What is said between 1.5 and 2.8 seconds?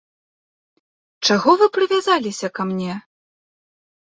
вы прывязаліся ка